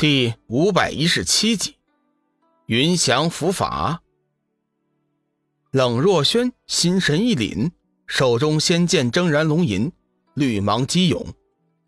[0.00, 1.76] 第五百一十七集，
[2.64, 4.00] 云翔伏法。
[5.72, 7.70] 冷若轩心神一凛，
[8.06, 9.92] 手中仙剑铮然龙吟，
[10.32, 11.22] 绿芒激涌，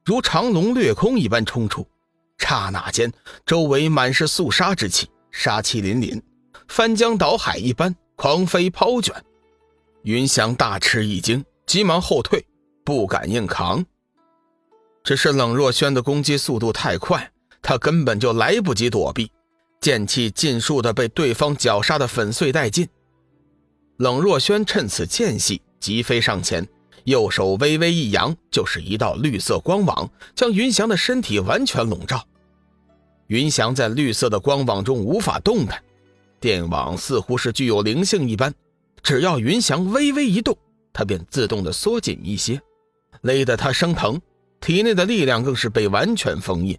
[0.05, 1.89] 如长龙掠空一般冲出。
[2.37, 3.11] 刹那间，
[3.47, 6.21] 周围满是肃杀之气，杀气凛凛，
[6.69, 9.15] 翻江倒海一般狂飞抛卷。
[10.03, 12.45] 云翔大吃一惊，急忙后退，
[12.85, 13.83] 不敢硬扛。
[15.03, 17.32] 只是冷若轩的攻击速度太快。
[17.63, 19.31] 他根本就来不及躲避，
[19.81, 22.87] 剑气尽数的被对方绞杀的粉碎殆尽。
[23.99, 26.67] 冷若轩趁此间隙急飞上前，
[27.05, 32.23] 右手微微一扬，就是一道绿色光网，将云翔的身体完全笼罩。
[33.29, 35.83] 云翔在绿色的光网中无法动弹，
[36.41, 38.53] 电网似乎是具有灵性一般，
[39.03, 40.57] 只要云翔微微一动，
[40.93, 42.61] 他便自动的缩紧一些，
[43.23, 44.21] 勒得他生疼，
[44.61, 46.77] 体内的力量更是被完全封印。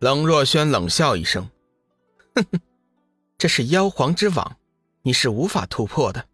[0.00, 1.50] 冷若轩冷笑一声
[2.36, 2.60] ：“哼哼，
[3.36, 4.56] 这是妖皇之网，
[5.02, 6.24] 你是无法突破的，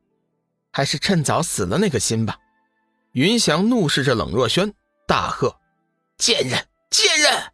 [0.71, 2.39] 还是趁早死了那个心吧。”
[3.13, 4.75] 云翔怒视着冷若轩，
[5.07, 5.61] 大喝
[6.19, 7.53] ：“贱人，贱人，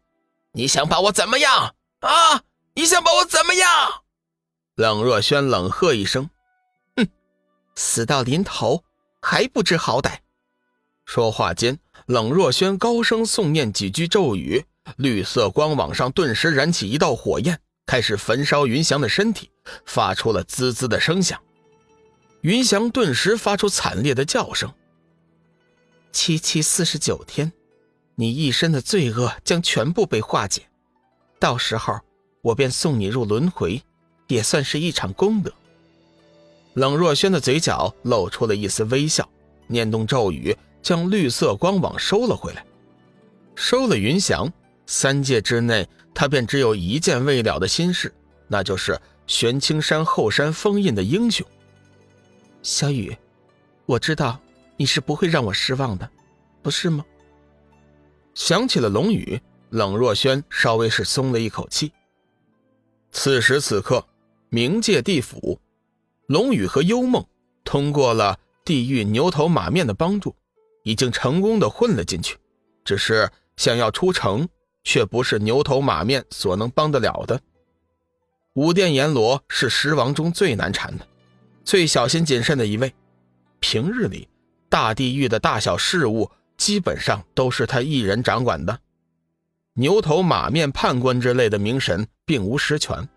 [0.51, 2.43] 你想把我怎么样啊？
[2.73, 3.69] 你想把我怎么样？”
[4.75, 6.29] 冷若轩冷喝一声
[6.97, 7.07] ：“哼，
[7.75, 8.83] 死到临头
[9.21, 10.17] 还不知好歹。”
[11.05, 14.65] 说话间，冷若轩高声诵念几句咒语。
[14.97, 19.49] 绿色光网上顿时燃起一道火焰，开始焚烧云翔的身体，
[19.85, 21.39] 发出了滋滋的声响。
[22.41, 24.73] 云翔顿时发出惨烈的叫声。
[26.11, 27.51] 七七四十九天，
[28.15, 30.63] 你一身的罪恶将全部被化解，
[31.39, 31.99] 到时候
[32.41, 33.81] 我便送你入轮回，
[34.27, 35.53] 也算是一场功德。
[36.73, 39.29] 冷若轩的嘴角露出了一丝微笑，
[39.67, 42.65] 念动咒语，将绿色光网收了回来，
[43.55, 44.51] 收了云翔。
[44.93, 48.13] 三界之内，他便只有一件未了的心事，
[48.49, 51.47] 那就是玄青山后山封印的英雄。
[52.61, 53.15] 小雨，
[53.85, 54.37] 我知道
[54.75, 56.11] 你是不会让我失望的，
[56.61, 57.05] 不是吗？
[58.33, 61.93] 想起了龙宇，冷若轩稍微是松了一口气。
[63.13, 64.05] 此时此刻，
[64.49, 65.57] 冥界地府，
[66.25, 67.25] 龙宇和幽梦
[67.63, 70.35] 通过了地狱牛头马面的帮助，
[70.83, 72.37] 已经成功的混了进去，
[72.83, 74.45] 只是想要出城。
[74.83, 77.39] 却不是牛头马面所能帮得了的。
[78.53, 81.07] 五殿阎罗是十王中最难缠的，
[81.63, 82.93] 最小心谨慎的一位。
[83.59, 84.27] 平日里，
[84.67, 88.77] 大地狱的大小事务基本上都是他一人掌管的。
[89.73, 93.07] 牛头马面判官之类的名神并无实权。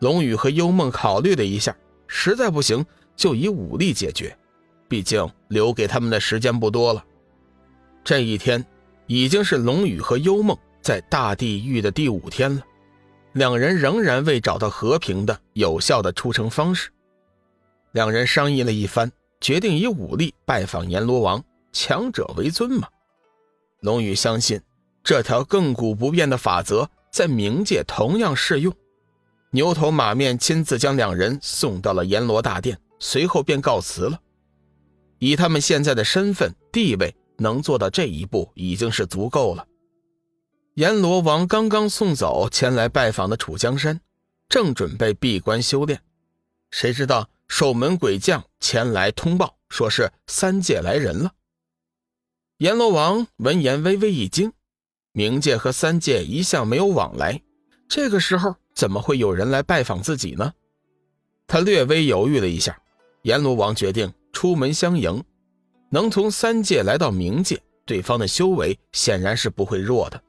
[0.00, 1.76] 龙宇和幽梦考虑了一下，
[2.08, 2.84] 实在不行
[3.14, 4.36] 就以武力解决，
[4.88, 7.04] 毕竟留给他们的时间不多了。
[8.02, 8.64] 这一天，
[9.06, 10.56] 已经是龙宇和幽梦。
[10.88, 12.62] 在大地狱的第五天了，
[13.34, 16.88] 两人仍然未找到和平的、有效的出城方式。
[17.92, 21.44] 两人商议了一番，决定以武力拜访阎罗王，
[21.74, 22.88] 强者为尊嘛。
[23.80, 24.58] 龙宇相信
[25.04, 28.74] 这条亘古不变的法则在冥界同样适用。
[29.50, 34.18] 牛头马面亲自将两人送到了阎罗大殿，随后便告辞了。
[35.18, 39.66] 以他们现在的身份地位，能做到这一步已经是足够了。
[40.78, 44.00] 阎罗王刚刚送走前来拜访的楚江山，
[44.48, 46.00] 正准备闭关修炼，
[46.70, 51.32] 谁知道守门鬼将前来通报，说是三界来人了。
[52.58, 54.52] 阎罗王闻言微微一惊，
[55.12, 57.42] 冥界和三界一向没有往来，
[57.88, 60.52] 这个时候怎么会有人来拜访自己呢？
[61.48, 62.80] 他略微犹豫了一下，
[63.22, 65.24] 阎罗王决定出门相迎。
[65.90, 70.22] 能从三界来到冥界，对方的修为显然是不会弱的。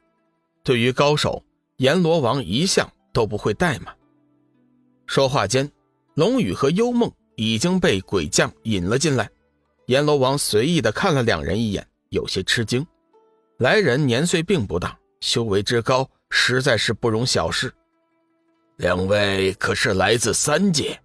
[0.64, 1.44] 对于高手，
[1.78, 3.96] 阎罗王一向都不会怠慢。
[5.06, 5.70] 说话间，
[6.16, 9.30] 龙宇和幽梦已经被鬼将引了进来。
[9.88, 12.86] 阎罗王随意的看了两人一眼，有些吃惊。
[13.58, 17.74] 来人年岁并不大，修为之高，实在是不容小视。
[18.78, 21.00] 两位可是来自三界？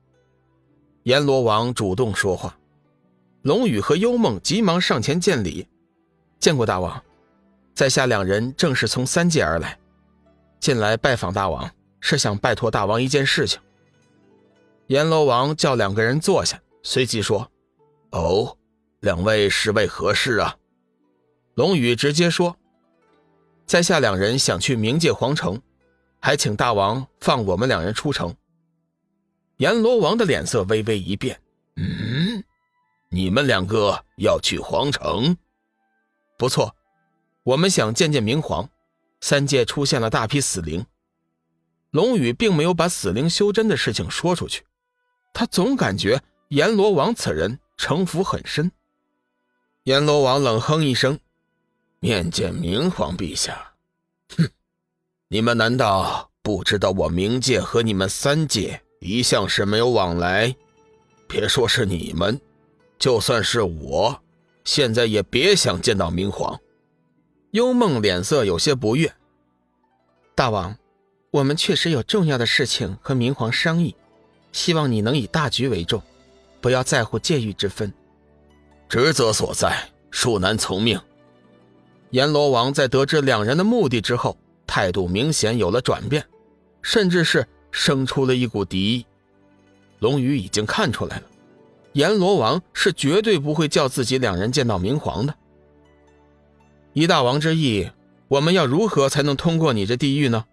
[1.05, 2.57] 阎罗王主动说话。
[3.43, 5.67] 龙宇和幽梦急忙上前见礼，
[6.39, 7.03] 见过大王。
[7.75, 9.77] 在下两人正是从三界而来，
[10.61, 11.69] 近来拜访大王，
[11.99, 13.61] 是想拜托大王一件事情。
[14.87, 17.51] 阎罗王叫两个人坐下，随即说
[18.13, 18.57] ：“哦，
[19.01, 20.57] 两位是为何事啊？”
[21.55, 22.57] 龙宇直接说
[23.67, 25.61] ：“在下两人想去冥界皇城，
[26.21, 28.33] 还请大王放我们两人出城。”
[29.59, 31.41] 阎罗王的脸色微微一变
[31.75, 32.45] ：“嗯，
[33.09, 35.37] 你们两个要去皇城？
[36.39, 36.73] 不错。”
[37.45, 38.71] 我们想见见明皇，
[39.21, 40.87] 三界出现了大批死灵，
[41.91, 44.65] 龙宇并没有把死灵修真的事情说出去，
[45.35, 48.73] 他总感觉阎罗王此人城府很深。
[49.83, 51.19] 阎罗王冷哼一声
[52.01, 53.75] ：“面见明皇陛下，
[54.39, 54.49] 哼，
[55.29, 60.57] 你们难道不知道我冥界和你们三界一向是没有往来？
[61.29, 62.41] 别说是你们，
[62.99, 64.19] 就算是我，
[64.65, 66.59] 现在也别想见到明皇。”
[67.55, 69.15] 幽梦脸色有些不悦。
[70.35, 70.77] 大王，
[71.31, 73.95] 我们确实有重要的事情和明皇商议，
[74.51, 76.03] 希望你能以大局为重，
[76.61, 77.95] 不要在乎界域之分。
[78.89, 81.01] 职责所在，恕难从命。
[82.11, 84.37] 阎罗王在得知两人的目的之后，
[84.67, 86.27] 态度明显有了转变，
[86.83, 89.07] 甚至是生出了一股敌意。
[90.01, 91.23] 龙宇已经看出来了，
[91.93, 95.33] 阎罗王是绝对不会叫自己两人见到明皇的。
[96.95, 97.91] 一大王之意，
[98.29, 100.45] 我们要如何才能通过你这地狱呢？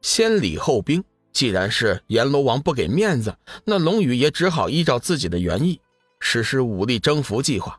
[0.00, 5.80] 先礼后兵，既然是阎罗王不给面子，那龙宇也只好依照自己的原意。
[6.18, 7.78] 实施武力征服计划，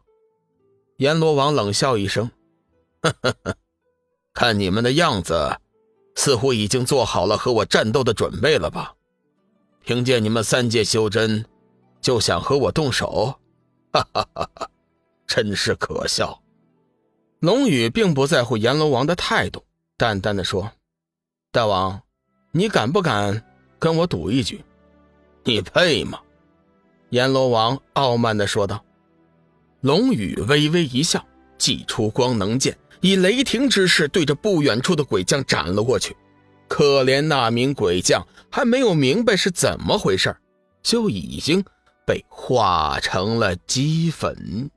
[0.97, 2.29] 阎罗王冷笑一声
[3.01, 3.55] ：“呵呵呵，
[4.35, 5.57] 看你们的样子，
[6.15, 8.93] 似乎已经做好了和我战斗的准备了吧？
[9.83, 11.43] 凭借你们三界修真，
[11.99, 13.39] 就想和我动手？
[13.91, 14.69] 哈哈哈哈，
[15.25, 16.39] 真是可笑！”
[17.39, 19.63] 龙宇并不在乎阎罗王的态度，
[19.95, 20.71] 淡淡的说
[21.53, 22.01] ：“大王，
[22.51, 23.43] 你敢不敢
[23.77, 24.59] 跟我赌一局？
[25.43, 26.19] 你配吗？”
[27.11, 28.83] 阎罗王傲慢的说道
[29.81, 31.23] ：“龙宇微微一笑，
[31.59, 36.17] 祭出光能剑，以雷霆之势对着不远处的鬼将斩了过去。
[36.67, 40.35] 可怜那名鬼将还没有明白是怎么回事，
[40.81, 41.63] 就已经
[42.03, 44.71] 被化成了齑粉。”